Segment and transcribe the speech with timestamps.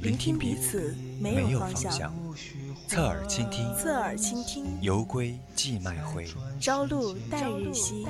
[0.00, 2.14] 聆听彼此没有方向。
[2.86, 4.64] 侧耳倾听，侧耳倾听。
[4.80, 6.26] 犹归寄卖回，
[6.60, 8.06] 朝露待日晞。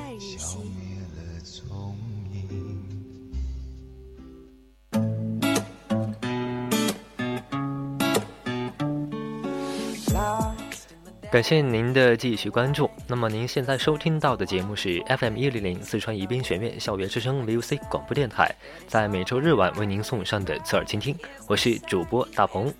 [11.30, 12.90] 感谢您的继续关注。
[13.06, 18.50] 那么您现在收听到的节目是 FM 一零零四川宜宾学院校园之声 VOC 广播电台，
[18.86, 21.14] 在每周日晚为您送上的侧耳倾听，
[21.46, 22.72] 我是主播大鹏。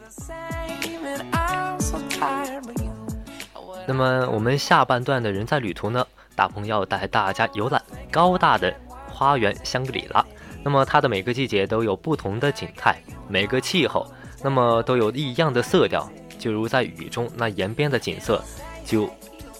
[3.87, 8.75] 那么我们下半段的人在旅途呢，大鹏要带大家游览高大的
[9.11, 10.25] 花园香格里拉。
[10.65, 14.11] 那么它的每个季节都有不同的景态，每个气候，
[14.43, 16.11] 那么都有异样的色调。
[16.39, 18.43] 就如在雨中，那沿边的景色，
[18.85, 19.11] 就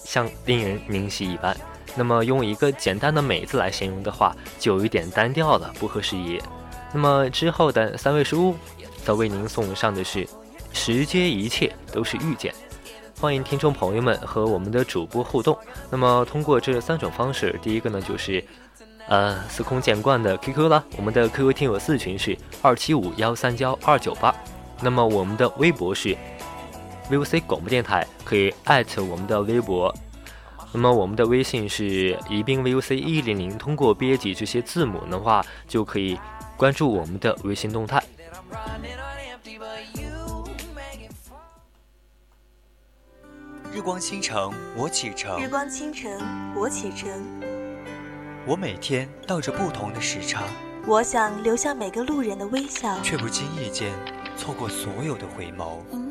[0.03, 1.55] 像令人明晰一般。
[1.95, 6.39] 那么用一个简单的“美”字来形容的话，就有一点单调了，不合时宜。
[6.93, 8.55] 那么之后的三位书，
[9.03, 10.25] 则为您送上的是
[10.71, 12.53] “时间一切都是遇见”。
[13.19, 15.57] 欢迎听众朋友们和我们的主播互动。
[15.89, 18.43] 那么通过这三种方式，第一个呢就是，
[19.07, 20.83] 呃，司空见惯的 QQ 啦。
[20.95, 24.33] 我们的 QQ 听友四群是二七五幺三幺二九八。
[24.81, 26.15] 那么我们的微博是。
[27.09, 29.91] VOC 广播电台可以艾特我们的微博，
[30.71, 36.19] 那么我们的微信是宜宾 VOC 一零零，通过编辑这些字母的话，就可以
[36.55, 38.03] 关注我们的微信动态。
[43.73, 45.41] 日光倾城，我启程。
[45.41, 46.11] 日光倾城，
[46.55, 47.09] 我启程。
[48.45, 50.43] 我每天倒着不同的时差。
[50.85, 53.93] 我想留下每个路人的微笑，却不经意间
[54.35, 55.79] 错过所有的回眸。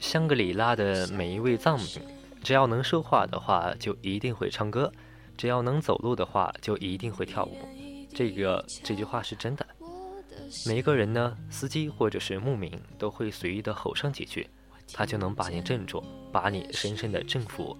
[0.00, 1.86] 香格里拉的每一位藏民，
[2.42, 4.90] 只要能说话的话，就一定会唱歌；
[5.36, 7.56] 只要能走路的话，就一定会跳舞。
[8.14, 9.66] 这个这句话是真的。
[10.66, 14.48] 每一个人呢，司机或者是牧民，都会随意的吼上几句，
[14.92, 17.76] 他就能把你镇住，把你深深的征服。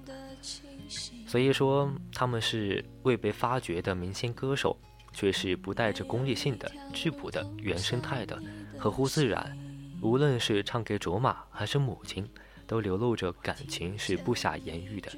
[1.26, 4.76] 所以说，他们是未被发掘的民间歌手，
[5.12, 8.38] 却是不带着功利性的、质朴的、原生态的、
[8.78, 9.56] 合乎自然。
[10.00, 12.28] 无论是唱给卓玛还是母亲，
[12.66, 15.10] 都流露着感情，是不暇言喻的。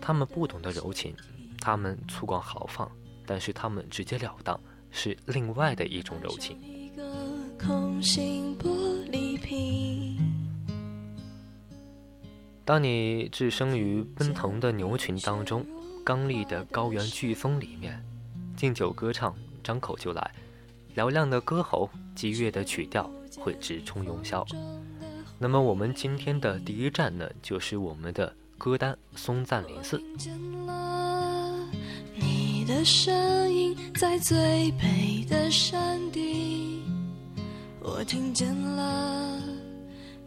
[0.00, 1.14] 他们不懂得柔情，
[1.60, 2.90] 他们粗犷豪放，
[3.26, 4.58] 但是他们直截了当，
[4.90, 6.58] 是另外的一种柔情。
[12.64, 15.66] 当你置身于奔腾的牛群当中，
[16.04, 18.02] 刚立的高原飓风里面，
[18.56, 20.30] 敬酒歌唱，张口就来，
[20.94, 23.10] 嘹亮的歌喉，激越的曲调。
[23.44, 24.42] 会直冲云霄。
[25.38, 30.02] 那么我们今天的第一站呢，就是我们的歌单松赞林寺。
[32.14, 36.82] 你的声音在最北的山顶，
[37.80, 39.38] 我听见了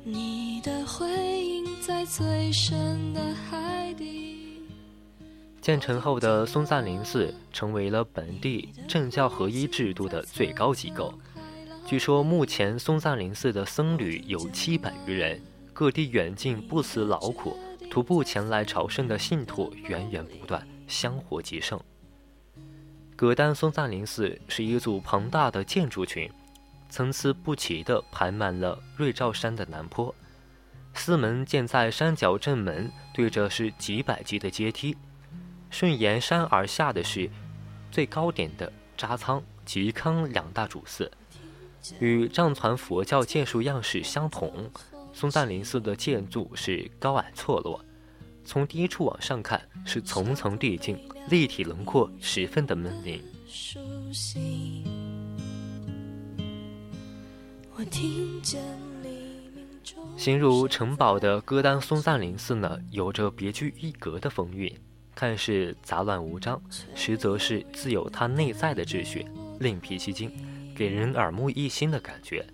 [0.04, 1.08] 你的回
[1.44, 4.62] 音在最深的海底。
[5.62, 11.12] 建成后的松赞林寺成为了本地政教合一制度的最高机构。
[11.88, 17.58] 据说目前松赞林寺的僧侣有七百余人，各地远近不辞劳苦，
[17.90, 21.82] 徒步前来朝圣的信徒源源不断，香火极盛。
[23.16, 26.30] 葛丹松赞林寺是一组庞大的建筑群，
[26.90, 30.14] 参差不齐地排满了瑞兆山的南坡。
[30.94, 34.98] 寺门建在山脚正门，对着是几百级的阶梯，
[35.70, 37.30] 顺沿山而下的是
[37.90, 41.10] 最高点的扎仓、吉康两大主寺。
[42.00, 44.70] 与藏传佛教建筑样式相同，
[45.14, 47.84] 松赞林寺的建筑是高矮错落，
[48.46, 50.98] 从低处往上看是层层递进，
[51.30, 53.22] 立体轮廓十分的门灵。
[60.18, 64.76] 行入城堡的歌丹松赞林寺呢，有着别具一格的风韵，
[65.14, 66.60] 看似杂乱无章，
[66.96, 69.26] 实则是自有它内在的秩序，
[69.60, 70.32] 另辟蹊径，
[70.78, 72.46] 给人耳目一新的感觉。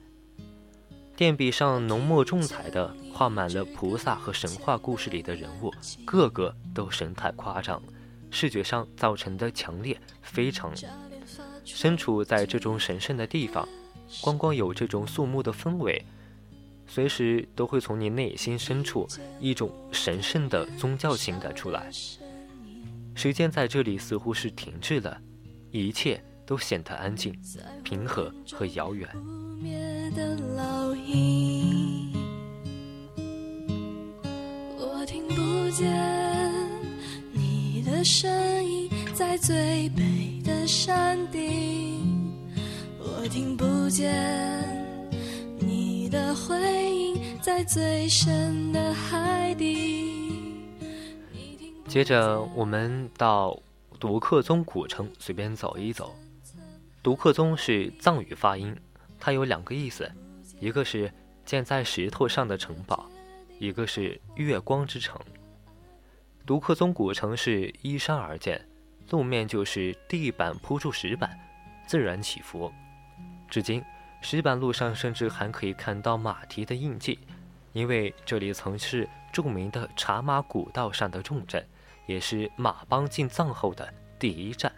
[1.13, 5.69] 殿壁上浓墨重彩的画满了菩萨和神话故事里的人物，
[6.05, 7.83] 个个都神态夸张，
[8.31, 10.73] 视觉上造成的强烈非常。
[11.65, 13.67] 身处在这种神圣的地方，
[14.21, 16.01] 光光有这种肃穆的氛围，
[16.87, 19.05] 随时都会从你内心深处
[19.41, 21.91] 一种神圣的宗教情感出来。
[23.15, 25.19] 时间在这里似乎是停滞了，
[25.71, 27.33] 一切都显得安静、
[27.83, 29.09] 平和和遥远。
[34.77, 36.51] 我听不见
[37.31, 38.31] 你的声
[38.63, 42.01] 音，在最北的山顶。
[42.99, 44.13] 我听不见
[45.59, 46.55] 你的回
[46.93, 50.11] 应，在最深的海底。
[51.87, 53.57] 接着，我们到
[53.99, 56.13] 独克宗古城随便走一走。
[57.03, 58.73] 独克宗是藏语发音。
[59.19, 60.09] 它有两个意思，
[60.57, 61.13] 一个是
[61.43, 63.05] 建在石头上的城堡，
[63.59, 65.19] 一个是月光之城。
[66.45, 68.65] 独克宗古城是依山而建，
[69.09, 71.37] 路面就是地板铺住石板，
[71.85, 72.71] 自然起伏。
[73.49, 73.83] 至今，
[74.21, 77.19] 石板路上甚至还可以看到马蹄的印记，
[77.73, 81.65] 因为这里曾是著名的茶马古道上的重镇，
[82.05, 84.71] 也是马帮进藏后的第一站。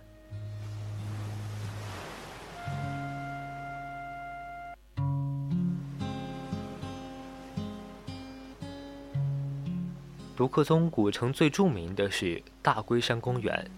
[10.36, 13.72] 独克宗古城最著名的是大龟山公园，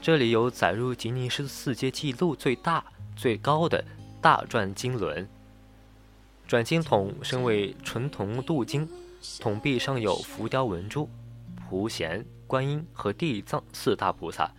[0.00, 2.82] 这里有载入吉尼斯世界纪录最大、
[3.14, 3.84] 最高的
[4.18, 5.28] 大转经轮。
[6.48, 8.88] 转经筒身为纯铜镀金，
[9.40, 11.06] 筒壁上有浮雕文珠、
[11.68, 14.50] 普贤、观音和地藏四大菩萨，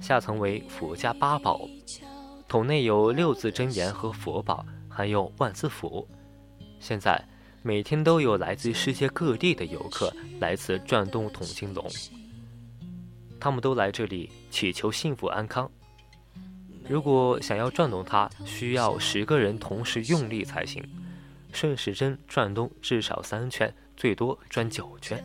[0.00, 1.68] 下层为佛家八宝，
[2.48, 6.08] 筒内有六字真言和佛宝，还有万字符。
[6.80, 7.29] 现在。
[7.62, 11.86] 每天都有来自世界各地的游客来此转动铜金龙，
[13.38, 15.70] 他们都来这里祈求幸福安康。
[16.88, 20.82] 如果想要转动它，需要十个人同时用力才行。
[21.52, 25.22] 顺时针转动至少三圈，最多转九圈。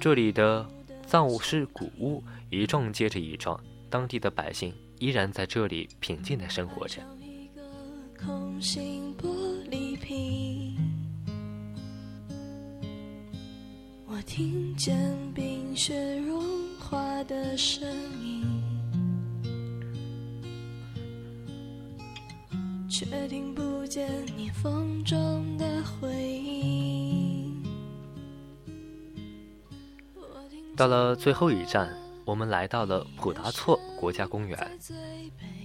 [0.00, 0.64] 这里的
[1.06, 3.58] 藏式古屋一幢接着一幢，
[3.90, 7.02] 当地的百姓依然在这里平静地生活着。
[14.16, 14.96] 我听见
[15.34, 16.42] 冰雪融
[16.78, 17.86] 化的声
[18.24, 18.46] 音，
[22.88, 27.62] 却听不见你风中的回音。
[30.74, 34.78] 到了最后一站，我们来到了普达措国家公园，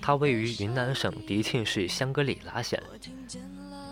[0.01, 2.83] 它位于云南省迪庆市香格里拉县。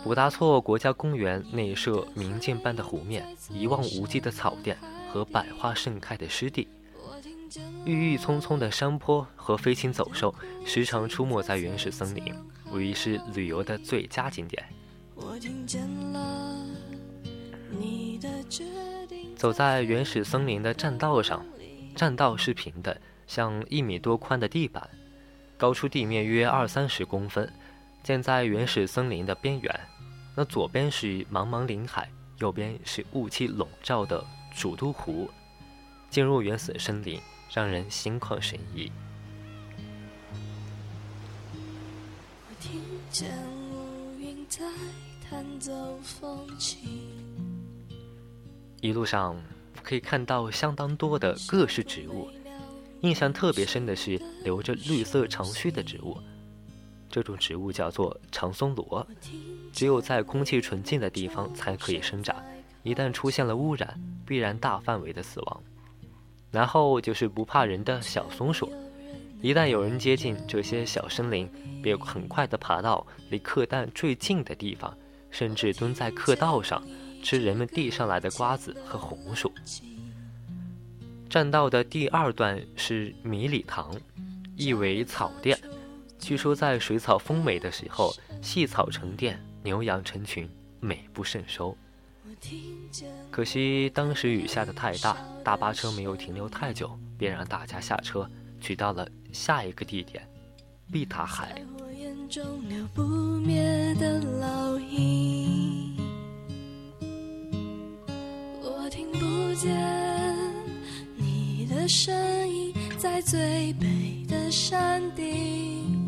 [0.02, 4.76] 普达措国家公园内设明镜般的湖面、一望无际的草甸
[5.12, 6.66] 和百花盛开的湿地，
[7.84, 12.34] 郁郁葱葱的山坡和飞禽走兽时常出没在原始森林，
[12.72, 14.64] 无疑是旅游的最佳景点。
[19.36, 21.44] 走在原始森林的栈道上，
[21.94, 24.88] 栈道是平的，像一米多宽的地板，
[25.58, 27.50] 高出地面约二三十公分。
[28.02, 29.80] 建在原始森林的边缘，
[30.34, 35.30] 那左边是茫茫林海，右边是雾气笼罩的主都湖。
[36.08, 37.20] 进入原始森林，
[37.52, 38.90] 让人心旷神怡。
[48.80, 49.36] 一路上
[49.82, 52.28] 可以看到相当多的各式植物，
[53.02, 56.18] 印象特别深的是留着绿色长须的植物。
[57.10, 59.06] 这种植物叫做长松萝，
[59.72, 62.36] 只有在空气纯净的地方才可以生长，
[62.84, 65.62] 一旦出现了污染，必然大范围的死亡。
[66.50, 68.72] 然后就是不怕人的小松鼠，
[69.40, 71.48] 一旦有人接近这些小森林，
[71.82, 74.96] 便很快的爬到离客栈最近的地方，
[75.30, 76.82] 甚至蹲在客道上
[77.22, 79.52] 吃人们递上来的瓜子和红薯。
[81.28, 83.94] 栈道的第二段是米里堂，
[84.56, 85.56] 意为草甸。
[86.20, 90.48] 据说在水草丰美的时候，细草成甸，牛羊成群，
[90.78, 91.76] 美不胜收。
[93.30, 100.26] 可惜当时雨下的太大，大巴车没有停留太久，便让大家下车，去到了下一个地点——
[100.92, 101.60] 碧塔海。
[109.60, 109.68] 见
[111.18, 115.99] 你的身影在最北的山顶，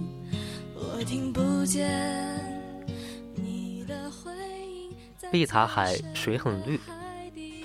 [1.04, 1.90] 听不见
[3.35, 4.32] 你的回
[4.68, 6.78] 音在碧塔海水很绿，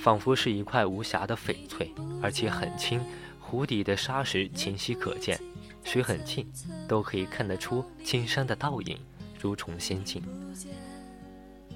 [0.02, 3.00] 仿佛是一块无瑕的翡翠，而且很清，
[3.40, 5.40] 湖底的沙石清晰可见，
[5.84, 6.52] 水很近，
[6.88, 8.98] 都可以看得出青山的倒影，
[9.40, 10.24] 如重仙境。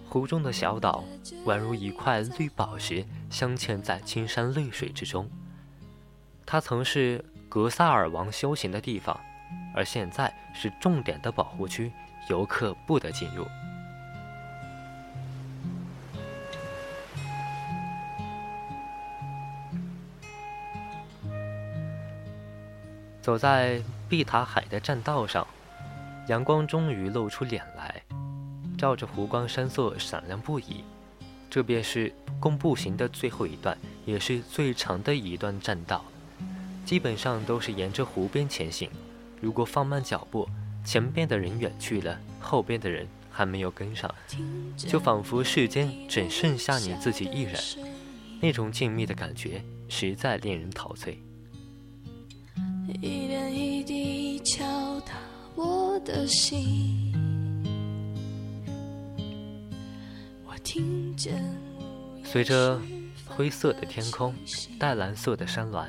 [0.10, 1.03] 湖中的小岛
[1.46, 5.30] 宛如一块绿宝石，镶嵌在青山绿水之中。
[6.46, 9.18] 它曾是格萨尔王修行的地方，
[9.74, 11.91] 而现在是重点的保护区，
[12.29, 13.46] 游客不得进入。
[23.22, 23.79] 走在
[24.10, 25.46] 碧塔海的栈道上，
[26.27, 28.01] 阳光终于露出脸来，
[28.77, 30.84] 照着湖光山色闪亮不已。
[31.48, 36.03] 这便是供步行的最后一段，也是最长的一段栈道。
[36.84, 38.89] 基本上都是沿着湖边前行。
[39.41, 40.48] 如果放慢脚步，
[40.86, 44.13] 前边的人远去了，后边的人还没有跟上，
[44.77, 47.55] 就仿佛世间只剩下你自己一人。
[48.39, 51.19] 那种静谧的感觉，实在令人陶醉。
[53.01, 55.13] 一点一滴敲打
[55.55, 57.13] 我的心，
[60.45, 61.43] 我听见
[62.24, 62.79] 随着
[63.25, 64.36] 灰色的天空、
[64.79, 65.88] 淡蓝色的山峦、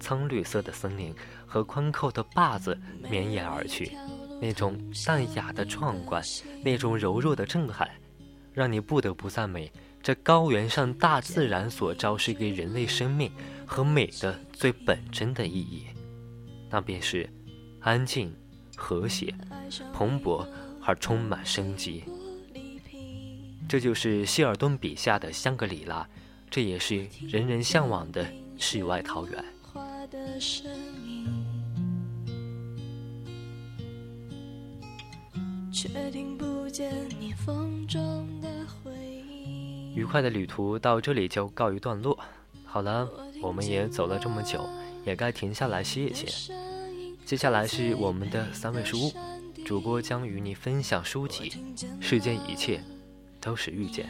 [0.00, 1.14] 苍绿色的森林
[1.52, 2.80] 和宽阔的坝子
[3.10, 3.94] 绵延而去，
[4.40, 6.24] 那种淡雅的壮观，
[6.64, 7.86] 那种柔弱的震撼，
[8.54, 9.70] 让你不得不赞美
[10.02, 13.30] 这高原上大自然所昭示给人类生命
[13.66, 15.84] 和美的最本真的意义，
[16.70, 17.28] 那便是
[17.80, 18.34] 安静、
[18.74, 19.34] 和谐、
[19.92, 20.48] 蓬勃
[20.82, 22.04] 而充满生机。
[23.68, 26.08] 这就是希尔顿笔下的香格里拉，
[26.50, 29.44] 这也是人人向往的世外桃源。
[35.82, 38.00] 却听不见你风中
[38.40, 39.92] 的回音。
[39.96, 42.16] 愉快的旅途到这里就告一段落。
[42.64, 43.10] 好了，
[43.42, 44.64] 我们也走了这么久，
[45.04, 46.54] 也该停下来歇一歇。
[47.24, 49.12] 接下来是我们的三味书屋，
[49.64, 51.50] 主播将与你分享书籍
[52.00, 52.80] 《世间一切
[53.40, 54.06] 都是遇见》。